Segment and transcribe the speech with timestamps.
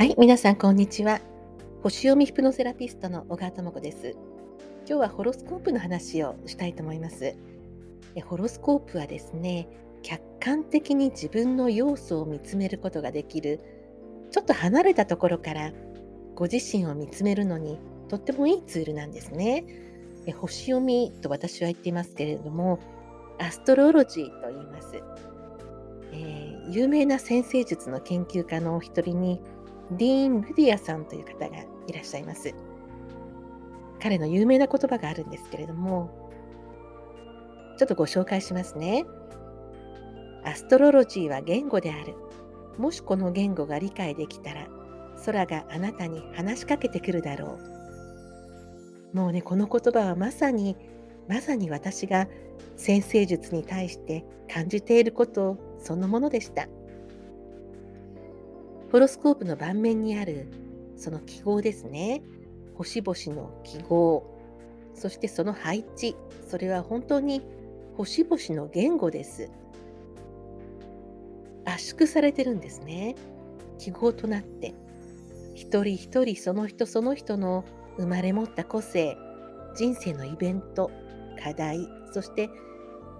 [0.00, 1.20] はい、皆さんこんにちは。
[1.82, 4.16] 星読みヒプノセラピストの小川智子です。
[4.88, 7.36] 今日はホロスコープの話をしたいと思います。
[8.24, 9.68] ホロスコープはですね、
[10.02, 13.60] 客観的に自分の要素を見つめることができる、
[14.30, 15.70] ちょっと離れたところから
[16.34, 17.78] ご自身を見つめるのに
[18.08, 19.66] とってもいいツールなんですね。
[20.34, 22.78] 星読みと私は言っていますけれども、
[23.40, 25.02] アストロロジーと言います。
[26.12, 29.40] えー、有名な先生術の研究家のお一人に、
[29.92, 31.56] ディーン・ルディアさんという方が
[31.86, 32.54] いらっしゃいます。
[34.02, 36.30] 彼の有名な言葉があるんですけれども、
[37.78, 39.06] ちょっとご紹介しますね。
[40.44, 42.14] アストロロジーは言語である。
[42.76, 44.68] もしこの言語が理解できたら、
[45.24, 47.58] 空があなたに話しかけてくるだろ
[49.14, 49.16] う。
[49.16, 50.76] もうね、この言葉はまさに、
[51.26, 52.28] まさに私が
[52.76, 56.68] 先生術に対して感じていることそのものでした。
[58.92, 60.48] ホロスコープの盤面にある
[60.96, 62.22] その記号ですね。
[62.74, 64.24] 星々の記号、
[64.94, 66.16] そしてその配置、
[66.48, 67.42] それは本当に
[67.96, 69.50] 星々の言語です。
[71.64, 73.14] 圧縮されてるんですね。
[73.78, 74.74] 記号となって。
[75.54, 77.64] 一人一人その人その人の
[77.96, 79.16] 生まれ持った個性、
[79.76, 80.90] 人生のイベント、
[81.42, 82.50] 課題、そして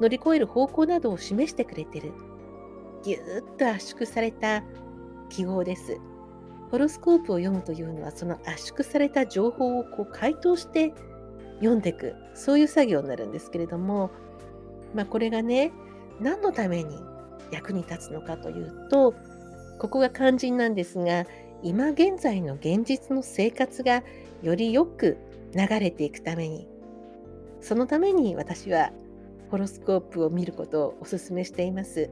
[0.00, 2.12] 乗り越える方向などを示してくれてる。
[3.02, 4.62] ぎゅーっと圧縮された
[5.30, 5.98] 記号です。
[6.70, 10.92] ホロスコープを読むというのはその圧縮された情報をこう回答して
[11.58, 14.10] 読んでいくそういう作業になるんですけれども、
[14.94, 15.72] まあ、これがね
[16.20, 16.96] 何のために
[17.50, 19.14] 役に立つのかというと
[19.78, 21.26] ここが肝心なんですが
[21.62, 24.02] 今現在の現実の生活が
[24.42, 25.18] よりよく
[25.54, 26.68] 流れていくために
[27.60, 28.92] そのために私は
[29.50, 32.10] ホロスコープを見ることをお勧めしています。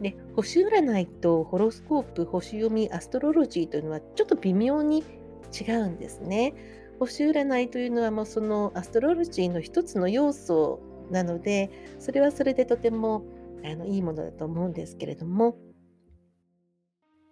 [0.00, 5.04] で星占いとホロスコープ星読みアストロロジーというのはちょっと微妙に
[5.52, 6.54] 違うんですね。
[6.98, 10.80] 星占いというのはもうそのアストロロジーの一つの要素
[11.10, 13.24] なのでそれはそれでとても
[13.64, 15.56] あのいいものだと思うんですけれども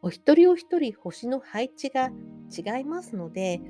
[0.03, 2.11] お一人お一人星の配置が
[2.51, 3.61] 違いますので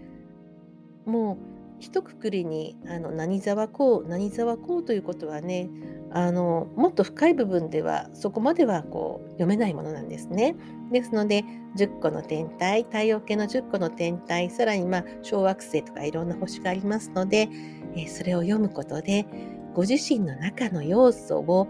[1.05, 5.69] もう一括りにあの何座こう何座こうということはね
[6.13, 10.55] あのもっと深い部分ではそこまではこう読めないものなんですね。
[10.93, 11.45] ですので
[11.77, 17.49] 10個の天体太陽系の10個の天体さらにまあ小惑星とかいろんな星がありますので、
[17.97, 19.27] えそれを読むことで
[19.75, 21.67] ご自身の中の要素を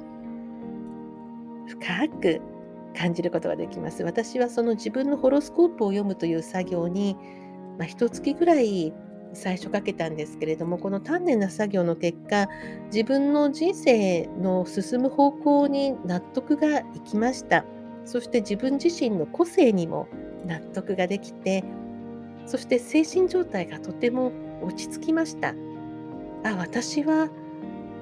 [1.66, 2.42] 深く
[2.94, 4.02] 感じることができます。
[4.02, 7.16] 私はその自分のホロスコープを読むという作業に、
[7.78, 8.92] まあ、一月ぐらい
[9.34, 12.48] 最初かけたんですけれどもこの丹念な作業の結果
[12.92, 17.64] 自分の人生の進む方向に納得がいきました。
[18.04, 20.08] そして自分自身の個性にも
[20.44, 21.62] 納得ができて
[22.46, 25.54] そして精神状態がとても落ち着きました。
[26.44, 27.28] あ私は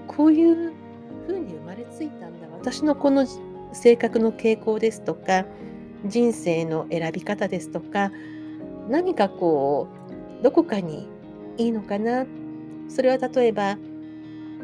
[0.08, 0.72] こういう
[1.26, 2.48] ふうに生まれついたんだ。
[2.52, 3.26] 私のこの
[3.72, 5.44] 性格の傾向ですとか
[6.06, 8.10] 人生の選び方ですとか
[8.88, 9.88] 何かこ
[10.41, 11.08] うどこかに
[11.60, 12.26] いいのかな？
[12.88, 13.76] それは例えば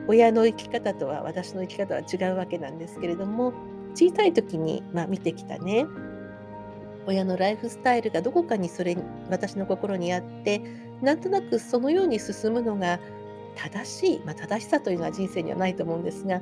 [0.08, 3.52] 親の生き方とは私の生き方は違うわけなんですけれども
[3.94, 5.86] 小さい時に、まあ、見てきたね。
[7.06, 8.96] 親のライフスタイルがどこかにそれ
[9.30, 10.60] 私の心にあって
[11.02, 12.98] なんとなくそのように進むのが
[13.54, 16.40] 正しい、まあ、正しさというのは人生にはないと思うんですが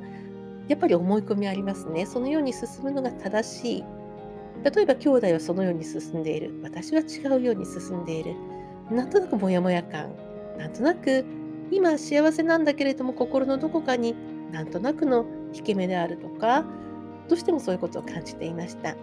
[0.67, 2.05] やっぱり思い込みありますね。
[2.07, 3.83] そのように進むのが正しい。
[4.63, 6.59] 例えば兄弟はそのように進んでいる。
[6.63, 8.35] 私は違うように進んでいる。
[8.89, 10.09] なんとなくモヤモヤ感。
[10.57, 11.25] なんとなく
[11.71, 14.15] 今幸せなんだけれども心のどこかに
[14.51, 16.65] なんとなくの引け目であるとか
[17.27, 18.95] どうしてもそういうことを感じていました。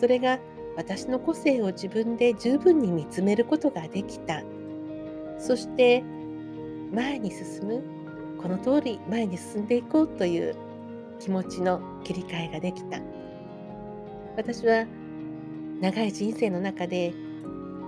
[0.00, 0.38] それが
[0.76, 4.42] 私の個性を自分で十分に見つめることができた。
[5.38, 6.02] そして
[6.92, 7.82] 前に進む
[8.40, 10.54] この通り前に進んでいこうという
[11.20, 12.98] 気持ちの切り替えができた。
[14.36, 14.84] 私は
[15.80, 17.14] 長い人生の中で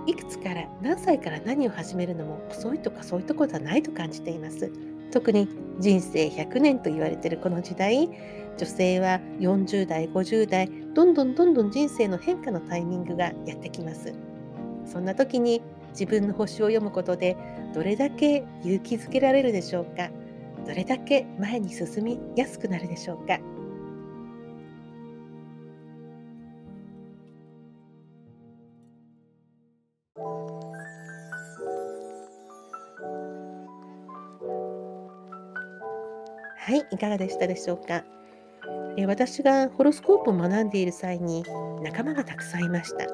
[0.07, 4.71] いくつから何歳から何を始めるのも遅いとかそういうところはないと感じています。
[5.11, 5.47] 特に
[5.79, 8.09] 人生100年と言われているこの時代
[8.57, 14.13] 女性は40代50代どんどんどんどん人生の変化のタイミングがやってきます。
[14.85, 15.61] そんな時に
[15.91, 17.35] 自分の星を読むことで
[17.73, 20.09] どれだけ勇気づけられるでしょうか？
[20.65, 23.39] どれだけ前に進みやすくなるでしょうか？
[36.67, 38.03] はい、いかがでしたでしょうか。
[38.97, 41.45] え私がホロスコープを学んでいる際に
[41.81, 43.07] 仲間がたくさんいました。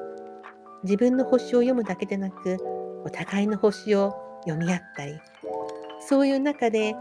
[0.82, 2.56] 自分の星を読むだけでなく、
[3.04, 4.12] お互いの星を
[4.44, 5.12] 読み合ったり、
[6.00, 6.96] そういう中で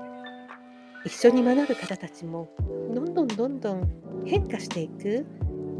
[1.04, 2.48] 一緒に学ぶ方たちも
[2.94, 5.26] どんどんどんどん変化していく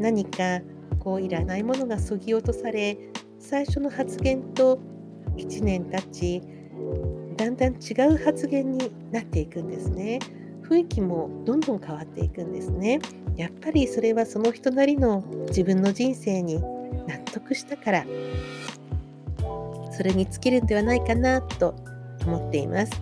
[0.00, 0.60] 何か
[0.98, 2.98] こういらないものがそぎ落とされ
[3.38, 4.80] 最初の発言と
[5.36, 6.42] 1年経ち
[7.36, 10.18] だんだん違う発言になっていくんですね。
[10.68, 13.00] 雰囲気もどんどん変わっていくんですね。
[13.36, 18.06] やっぱりそれはその人なりの自分の人生に納得したから
[19.90, 21.74] それに尽きるんではないかなと
[22.26, 22.92] 思っています。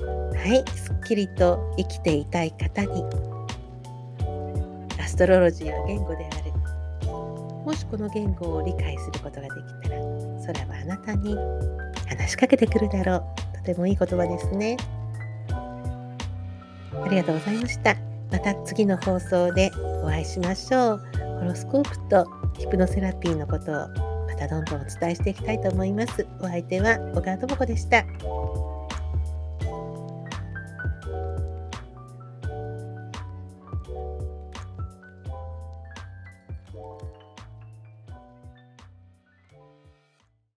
[0.00, 3.04] はい、すっきりと生きていたい方に
[5.00, 6.48] アストロロジーは言語である。
[7.64, 10.00] もしこの言語を理解することができたら
[10.46, 11.36] 空はあなたに
[12.08, 13.56] 話しかけてくるだろう。
[13.58, 14.78] とてもいい言葉ですね。
[17.04, 17.96] ありがとうございました。
[18.30, 19.70] また次の放送で
[20.02, 21.02] お会いしましょう。
[21.40, 22.26] ホロスコープと
[22.58, 23.74] ヒプノセラピーのことを
[24.26, 26.26] またどんどんお伝えしていきたいと思います。
[26.40, 28.04] お相手は小川智子でした。